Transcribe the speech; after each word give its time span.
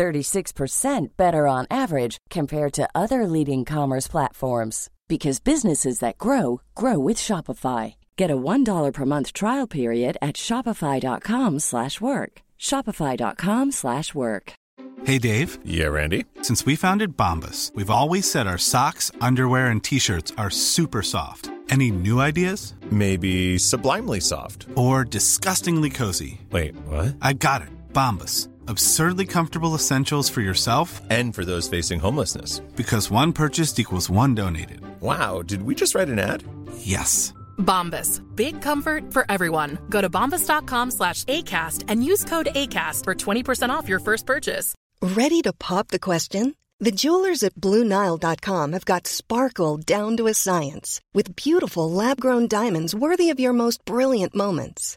36% 0.00 1.08
better 1.18 1.46
on 1.46 1.66
average 1.70 2.16
compared 2.30 2.72
to 2.72 2.88
other 2.94 3.26
leading 3.26 3.66
commerce 3.66 4.08
platforms 4.08 4.88
because 5.08 5.40
businesses 5.40 5.98
that 5.98 6.16
grow 6.16 6.62
grow 6.74 6.98
with 6.98 7.18
Shopify. 7.18 7.94
Get 8.16 8.30
a 8.30 8.36
$1 8.36 8.92
per 8.94 9.04
month 9.04 9.34
trial 9.34 9.66
period 9.66 10.16
at 10.22 10.36
shopify.com/work. 10.36 12.32
shopify.com/work. 12.58 14.52
Hey 15.08 15.18
Dave. 15.18 15.50
Yeah, 15.64 15.90
Randy. 15.96 16.24
Since 16.42 16.66
we 16.66 16.76
founded 16.76 17.16
Bombus, 17.16 17.72
we've 17.74 17.96
always 18.00 18.30
said 18.30 18.46
our 18.46 18.58
socks, 18.58 19.10
underwear 19.28 19.66
and 19.72 19.82
t-shirts 19.82 20.32
are 20.36 20.50
super 20.50 21.02
soft. 21.02 21.50
Any 21.74 21.90
new 21.90 22.20
ideas? 22.20 22.74
Maybe 22.90 23.58
sublimely 23.58 24.20
soft 24.20 24.66
or 24.74 25.04
disgustingly 25.04 25.90
cozy. 25.90 26.40
Wait, 26.50 26.74
what? 26.88 27.16
I 27.28 27.32
got 27.34 27.62
it. 27.62 27.68
Bombus 27.92 28.48
absurdly 28.70 29.26
comfortable 29.26 29.74
essentials 29.74 30.30
for 30.30 30.40
yourself 30.40 31.02
and 31.10 31.34
for 31.34 31.44
those 31.44 31.68
facing 31.68 32.00
homelessness. 32.00 32.60
Because 32.76 33.10
one 33.10 33.32
purchased 33.32 33.78
equals 33.78 34.08
one 34.08 34.34
donated. 34.34 34.80
Wow, 35.00 35.42
did 35.42 35.62
we 35.62 35.74
just 35.74 35.94
write 35.94 36.08
an 36.08 36.18
ad? 36.18 36.44
Yes. 36.78 37.34
Bombas. 37.58 38.22
Big 38.34 38.62
comfort 38.62 39.12
for 39.12 39.24
everyone. 39.28 39.78
Go 39.90 40.00
to 40.00 40.08
bombas.com 40.08 40.90
slash 40.90 41.24
ACAST 41.24 41.84
and 41.88 42.04
use 42.04 42.24
code 42.24 42.48
ACAST 42.54 43.04
for 43.04 43.14
20% 43.14 43.70
off 43.70 43.88
your 43.88 44.00
first 44.00 44.26
purchase. 44.26 44.74
Ready 45.02 45.42
to 45.42 45.52
pop 45.52 45.88
the 45.88 45.98
question? 45.98 46.54
The 46.78 46.92
jewelers 46.92 47.42
at 47.42 47.54
BlueNile.com 47.56 48.72
have 48.72 48.84
got 48.86 49.06
sparkle 49.06 49.76
down 49.76 50.16
to 50.16 50.28
a 50.28 50.34
science 50.34 51.00
with 51.12 51.36
beautiful 51.36 51.90
lab 51.90 52.20
grown 52.20 52.48
diamonds 52.48 52.94
worthy 52.94 53.28
of 53.28 53.38
your 53.38 53.52
most 53.52 53.84
brilliant 53.84 54.34
moments. 54.34 54.96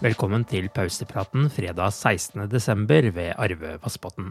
Velkommen 0.00 0.46
til 0.48 0.70
pausepraten 0.72 1.50
fredag 1.52 1.90
16.12. 1.92 3.10
ved 3.12 3.34
Arve 3.36 3.74
Vassbotn. 3.82 4.30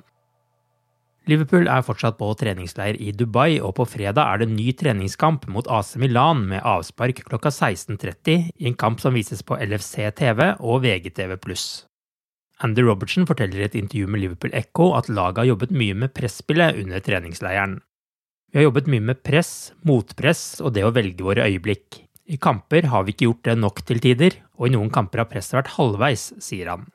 Liverpool 1.30 1.70
er 1.70 1.84
fortsatt 1.86 2.18
på 2.18 2.32
treningsleir 2.40 2.98
i 2.98 3.12
Dubai, 3.14 3.60
og 3.62 3.76
på 3.78 3.86
fredag 3.86 4.24
er 4.24 4.42
det 4.42 4.48
ny 4.50 4.72
treningskamp 4.74 5.46
mot 5.54 5.70
AC 5.70 5.92
Milan 6.02 6.42
med 6.50 6.66
avspark 6.66 7.22
klokka 7.28 7.54
16.30 7.54 8.50
i 8.50 8.66
en 8.72 8.80
kamp 8.82 8.98
som 9.04 9.14
vises 9.14 9.46
på 9.46 9.60
LFC 9.62 10.10
TV 10.18 10.42
og 10.58 10.82
VGTV+. 10.88 11.38
Andy 12.66 12.90
Robertson 12.90 13.30
forteller 13.30 13.62
i 13.62 13.70
et 13.70 13.78
intervju 13.78 14.10
med 14.10 14.26
Liverpool 14.26 14.58
Echo 14.58 14.96
at 14.98 15.14
laget 15.14 15.44
har 15.44 15.52
jobbet 15.52 15.78
mye 15.86 16.02
med 16.02 16.18
presspillet 16.18 16.82
under 16.82 17.06
treningsleiren. 17.06 17.78
Vi 18.50 18.58
har 18.58 18.72
jobbet 18.72 18.90
mye 18.90 19.12
med 19.14 19.22
press, 19.22 19.76
motpress 19.86 20.64
og 20.66 20.74
det 20.74 20.90
å 20.90 20.96
velge 20.98 21.30
våre 21.30 21.46
øyeblikk. 21.46 22.09
I 22.30 22.38
kamper 22.38 22.86
har 22.92 23.06
vi 23.06 23.16
ikke 23.16 23.26
gjort 23.26 23.46
det 23.48 23.58
nok 23.58 23.80
til 23.90 24.00
tider, 24.04 24.36
og 24.60 24.68
i 24.68 24.74
noen 24.76 24.92
kamper 24.94 25.24
har 25.24 25.30
presset 25.32 25.58
vært 25.58 25.74
halvveis, 25.80 26.30
sier 26.44 26.70
han. 26.70 26.86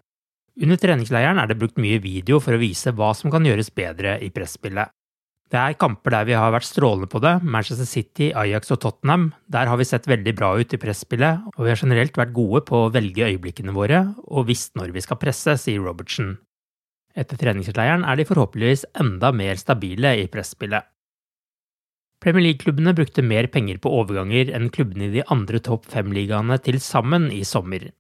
Under 0.63 0.79
treningsleiren 0.79 1.41
er 1.43 1.51
det 1.51 1.59
brukt 1.59 1.81
mye 1.83 1.99
video 1.99 2.39
for 2.39 2.55
å 2.55 2.61
vise 2.61 2.93
hva 2.95 3.11
som 3.19 3.33
kan 3.35 3.43
gjøres 3.43 3.73
bedre 3.75 4.21
i 4.23 4.31
presspillet. 4.31 4.95
Det 5.51 5.59
er 5.59 5.77
kamper 5.79 6.15
der 6.15 6.29
vi 6.29 6.37
har 6.39 6.55
vært 6.55 6.67
strålende 6.67 7.11
på 7.11 7.21
det, 7.23 7.35
Manchester 7.43 7.87
City, 7.87 8.31
Ajax 8.31 8.71
og 8.75 8.81
Tottenham. 8.83 9.29
Der 9.51 9.69
har 9.71 9.79
vi 9.79 9.87
sett 9.87 10.07
veldig 10.11 10.37
bra 10.39 10.53
ut 10.55 10.73
i 10.75 10.81
presspillet, 10.81 11.51
og 11.55 11.61
vi 11.67 11.73
har 11.73 11.83
generelt 11.83 12.17
vært 12.19 12.35
gode 12.35 12.63
på 12.71 12.85
å 12.85 12.95
velge 12.95 13.27
øyeblikkene 13.27 13.75
våre 13.75 14.07
og 14.25 14.49
visst 14.49 14.79
når 14.79 14.95
vi 14.95 15.03
skal 15.05 15.21
presse, 15.21 15.59
sier 15.61 15.83
Robertsen. 15.83 16.37
Etter 17.15 17.39
treningsleiren 17.39 18.07
er 18.07 18.19
de 18.19 18.27
forhåpentligvis 18.27 18.87
enda 19.03 19.35
mer 19.35 19.59
stabile 19.61 20.17
i 20.23 20.27
presspillet. 20.31 20.94
Premier 22.25 22.47
League-klubbene 22.47 22.95
brukte 22.97 23.21
mer 23.21 23.51
penger 23.53 23.77
på 23.85 23.91
overganger 23.93 24.49
enn 24.57 24.71
klubbene 24.73 25.11
i 25.11 25.13
de 25.19 25.25
andre 25.35 25.59
topp 25.61 25.85
fem-ligaene 25.93 26.57
til 26.65 26.79
sammen 26.81 27.27
i 27.29 27.43
sommer. 27.45 27.91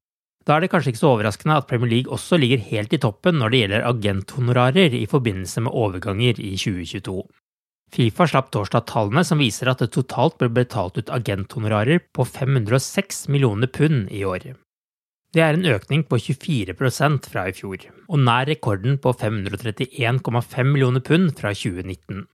Da 0.48 0.56
er 0.56 0.64
det 0.64 0.70
kanskje 0.72 0.94
ikke 0.94 1.02
så 1.02 1.10
overraskende 1.10 1.58
at 1.60 1.68
Premier 1.68 1.90
League 1.90 2.12
også 2.12 2.38
ligger 2.40 2.62
helt 2.70 2.96
i 2.96 3.00
toppen 3.04 3.36
når 3.40 3.52
det 3.52 3.60
gjelder 3.60 3.86
agenthonorarer 3.90 4.96
i 4.96 5.04
forbindelse 5.12 5.66
med 5.66 5.76
overganger 5.76 6.40
i 6.40 6.54
2022. 6.56 7.18
Fifa 7.92 8.26
slapp 8.32 8.48
torsdag 8.52 8.88
tallene 8.88 9.24
som 9.28 9.44
viser 9.44 9.68
at 9.70 9.84
det 9.84 9.92
totalt 9.92 10.41
ble 10.41 10.48
betalt 10.56 10.96
ut 10.96 11.12
agenthonorarer 11.12 12.00
på 12.16 12.24
506 12.24 13.26
millioner 13.28 13.68
pund 13.68 14.08
i 14.08 14.24
år. 14.24 14.54
Det 15.36 15.42
er 15.44 15.58
en 15.58 15.68
økning 15.68 16.06
på 16.08 16.16
24% 16.16 17.28
fra 17.28 17.48
i 17.50 17.52
fjor, 17.52 17.91
og 18.08 18.24
nær 18.24 18.48
rekorden 18.48 18.96
på 19.02 19.12
531,5 19.12 20.72
millioner 20.72 21.04
pund 21.04 21.34
fra 21.36 21.52
2019. 21.52 22.24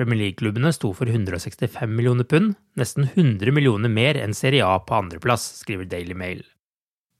Premier 0.00 0.16
League-klubbene 0.16 0.70
sto 0.72 0.94
for 0.96 1.10
165 1.12 1.90
millioner 1.92 2.24
pund, 2.24 2.54
nesten 2.80 3.04
100 3.10 3.52
millioner 3.52 3.92
mer 3.92 4.16
enn 4.16 4.32
Serie 4.32 4.64
A 4.64 4.78
på 4.80 4.94
andreplass, 4.96 5.44
skriver 5.60 5.84
Daily 5.90 6.16
Mail. 6.16 6.40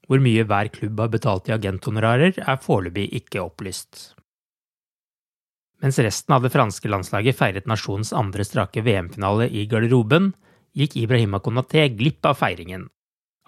Hvor 0.08 0.22
mye 0.24 0.46
hver 0.48 0.70
klubb 0.72 1.02
har 1.04 1.10
betalt 1.12 1.50
i 1.50 1.54
agenthonorarer, 1.58 2.40
er 2.40 2.62
foreløpig 2.64 3.04
ikke 3.20 3.44
opplyst. 3.44 4.14
Mens 5.84 6.00
resten 6.00 6.38
av 6.38 6.40
det 6.40 6.54
franske 6.56 6.88
landslaget 6.88 7.36
feiret 7.36 7.68
nasjonens 7.68 8.14
andre 8.16 8.48
strake 8.48 8.80
VM-finale 8.86 9.50
i 9.52 9.68
garderoben, 9.68 10.32
gikk 10.72 10.96
Ibrahima 11.04 11.44
Konaté 11.44 11.84
glipp 11.92 12.24
av 12.32 12.40
feiringen. 12.40 12.88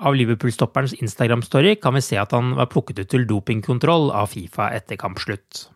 Av 0.04 0.12
Liverpool-stopperens 0.12 0.98
Instagram-story 1.00 1.78
kan 1.80 1.96
vi 1.96 2.04
se 2.04 2.20
at 2.20 2.36
han 2.36 2.52
var 2.60 2.68
plukket 2.68 3.00
ut 3.00 3.16
til 3.16 3.24
dopingkontroll 3.32 4.10
av 4.12 4.28
Fifa 4.36 4.68
etter 4.76 5.00
kampslutt. 5.00 5.70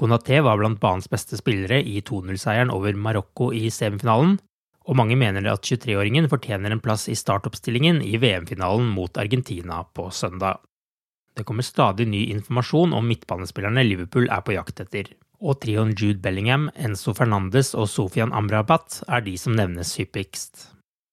Konaté 0.00 0.40
var 0.40 0.58
blant 0.58 0.80
banens 0.80 1.10
beste 1.10 1.36
spillere 1.38 1.82
i 1.82 2.00
2-0-seieren 2.00 2.72
over 2.72 2.96
Marokko 2.96 3.52
i 3.54 3.68
semifinalen, 3.70 4.38
og 4.82 4.98
mange 4.98 5.16
mener 5.18 5.46
at 5.46 5.62
23-åringen 5.68 6.26
fortjener 6.30 6.74
en 6.74 6.82
plass 6.82 7.06
i 7.12 7.16
startoppstillingen 7.18 8.00
i 8.02 8.16
VM-finalen 8.18 8.88
mot 8.96 9.18
Argentina 9.20 9.82
på 9.94 10.08
søndag. 10.10 10.58
Det 11.36 11.46
kommer 11.48 11.64
stadig 11.64 12.08
ny 12.08 12.26
informasjon 12.34 12.92
om 12.92 13.06
midtbanespillerne 13.08 13.84
Liverpool 13.86 14.26
er 14.28 14.42
på 14.44 14.56
jakt 14.56 14.82
etter, 14.84 15.12
og 15.42 15.60
trioen 15.62 15.94
Jude 15.96 16.20
Bellingham, 16.22 16.68
Enzo 16.76 17.14
Fernandes 17.16 17.72
og 17.74 17.88
Sofian 17.90 18.34
Amrabat 18.36 19.00
er 19.08 19.24
de 19.24 19.36
som 19.40 19.56
nevnes 19.56 19.94
hyppigst. 19.98 20.68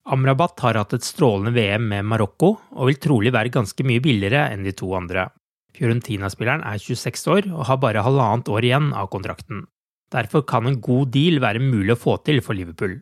Amrabat 0.09 0.59
har 0.65 0.79
hatt 0.79 0.95
et 0.97 1.05
strålende 1.05 1.53
VM 1.53 1.85
med 1.91 2.07
Marokko, 2.09 2.55
og 2.75 2.89
vil 2.89 2.99
trolig 3.01 3.33
være 3.35 3.53
ganske 3.53 3.85
mye 3.85 4.01
billigere 4.03 4.47
enn 4.53 4.65
de 4.65 4.73
to 4.73 4.89
andre. 4.97 5.29
Fiorentina-spilleren 5.79 6.65
er 6.67 6.81
26 6.83 7.27
år 7.31 7.49
og 7.53 7.67
har 7.69 7.79
bare 7.79 8.03
halvannet 8.03 8.51
år 8.51 8.67
igjen 8.67 8.89
av 8.91 9.07
kontrakten. 9.13 9.63
Derfor 10.11 10.43
kan 10.43 10.67
en 10.67 10.81
god 10.83 11.13
deal 11.15 11.39
være 11.39 11.63
mulig 11.63 11.95
å 11.95 12.01
få 12.01 12.17
til 12.25 12.41
for 12.43 12.57
Liverpool. 12.57 12.97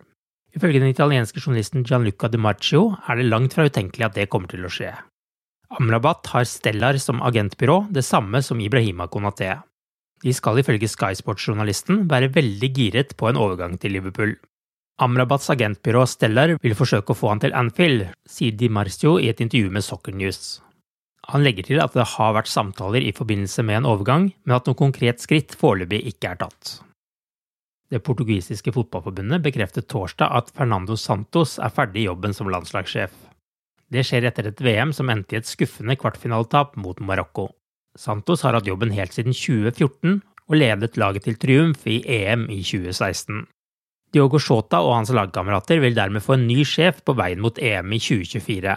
Ifølge 0.56 0.82
den 0.82 0.94
italienske 0.94 1.42
journalisten 1.42 1.86
Gianluca 1.86 2.30
Di 2.30 2.40
Marcio 2.42 2.92
er 3.08 3.20
det 3.20 3.30
langt 3.30 3.56
fra 3.56 3.66
utenkelig 3.68 4.08
at 4.08 4.18
det 4.18 4.30
kommer 4.30 4.52
til 4.52 4.66
å 4.66 4.72
skje. 4.72 4.92
Amrabat 5.78 6.30
har 6.32 6.46
Stellar 6.48 7.00
som 7.04 7.24
agentbyrå, 7.26 7.88
det 7.92 8.06
samme 8.08 8.42
som 8.46 8.62
Ibrahima 8.64 9.10
Konaté. 9.12 9.58
De 10.24 10.34
skal 10.34 10.62
ifølge 10.62 10.90
Sky 10.90 11.14
Sports-journalisten 11.18 12.06
være 12.10 12.32
veldig 12.34 12.70
giret 12.74 13.18
på 13.18 13.28
en 13.30 13.40
overgang 13.42 13.76
til 13.82 13.98
Liverpool. 13.98 14.38
Amrabats 14.98 15.52
agentbyrå 15.54 16.08
Stellar 16.10 16.56
vil 16.64 16.78
forsøke 16.78 17.14
å 17.14 17.18
få 17.18 17.30
han 17.30 17.44
til 17.44 17.54
Anfield, 17.54 18.08
sier 18.26 18.56
Di 18.58 18.70
Marcio 18.70 19.20
i 19.22 19.30
et 19.30 19.44
intervju 19.44 19.70
med 19.76 19.86
Soccer 19.86 20.16
News. 20.18 20.58
Han 21.34 21.44
legger 21.44 21.68
til 21.68 21.82
at 21.84 21.96
det 21.98 22.06
har 22.16 22.36
vært 22.38 22.48
samtaler 22.48 23.04
i 23.04 23.14
forbindelse 23.16 23.64
med 23.68 23.82
en 23.82 23.90
overgang, 23.90 24.30
men 24.48 24.56
at 24.56 24.68
noe 24.68 24.80
konkret 24.80 25.20
skritt 25.20 25.56
foreløpig 25.60 26.00
ikke 26.14 26.32
er 26.32 26.40
tatt. 26.46 26.78
Det 27.92 28.00
portugisiske 28.04 28.72
fotballforbundet 28.76 29.44
bekreftet 29.44 29.88
torsdag 29.92 30.32
at 30.40 30.52
Fernando 30.56 30.96
Santos 31.00 31.56
er 31.60 31.72
ferdig 31.72 32.04
i 32.04 32.08
jobben 32.08 32.36
som 32.36 32.50
landslagssjef. 32.52 33.12
Det 33.88 34.04
skjer 34.04 34.28
etter 34.28 34.50
et 34.50 34.64
VM 34.64 34.92
som 34.96 35.08
endte 35.12 35.36
i 35.36 35.40
et 35.40 35.48
skuffende 35.48 35.96
kvartfinaletap 36.00 36.76
mot 36.80 37.00
Marokko. 37.00 37.50
Santos 37.98 38.44
har 38.44 38.58
hatt 38.58 38.68
jobben 38.68 38.92
helt 38.96 39.16
siden 39.16 39.36
2014 39.36 40.20
og 40.48 40.56
ledet 40.56 41.00
laget 41.00 41.28
til 41.28 41.40
triumf 41.40 41.88
i 41.88 42.02
EM 42.04 42.48
i 42.52 42.60
2016. 42.64 43.46
Diogo 44.16 44.40
Shota 44.40 44.80
og 44.84 44.94
hans 44.96 45.12
lagkamerater 45.16 45.82
vil 45.84 45.96
dermed 45.96 46.24
få 46.24 46.38
en 46.38 46.48
ny 46.48 46.64
sjef 46.68 47.02
på 47.08 47.16
veien 47.20 47.42
mot 47.44 47.60
EM 47.60 47.92
i 47.96 48.00
2024. 48.04 48.76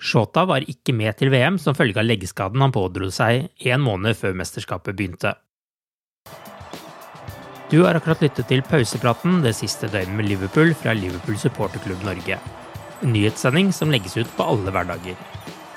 Shota 0.00 0.46
var 0.48 0.64
ikke 0.64 0.94
med 0.96 1.18
til 1.20 1.28
VM 1.32 1.58
som 1.60 1.76
følge 1.76 2.00
av 2.00 2.08
leggskaden 2.08 2.62
han 2.64 2.72
pådro 2.72 3.10
seg 3.12 3.50
en 3.68 3.84
måned 3.84 4.16
før 4.16 4.32
mesterskapet 4.40 4.96
begynte. 4.96 5.34
Du 7.70 7.84
har 7.84 7.94
akkurat 7.94 8.24
lyttet 8.24 8.48
til 8.50 8.64
pausepraten 8.66 9.44
det 9.44 9.52
siste 9.60 9.86
døgnet 9.92 10.16
med 10.16 10.26
Liverpool 10.26 10.72
fra 10.74 10.96
Liverpool 10.96 11.36
supporterklubb 11.38 12.02
Norge. 12.08 12.40
En 13.04 13.14
nyhetssending 13.14 13.70
som 13.76 13.92
legges 13.92 14.16
ut 14.18 14.36
på 14.36 14.48
alle 14.54 14.72
hverdager. 14.74 15.20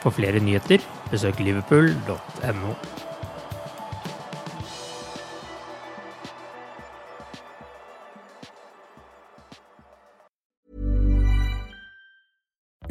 For 0.01 0.15
flere 0.15 0.41
nyheter, 0.41 0.81
besøk 1.11 1.43
liverpool.no. 1.43 2.73